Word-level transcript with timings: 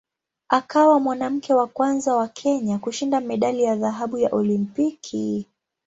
Akawa 0.49 0.99
mwanamke 0.99 1.53
wa 1.53 1.67
kwanza 1.67 2.15
wa 2.15 2.27
Kenya 2.27 2.79
kushinda 2.79 3.19
medali 3.21 3.63
ya 3.63 3.75
dhahabu 3.75 4.17
ya 4.17 4.29
Olimpiki. 4.31 5.47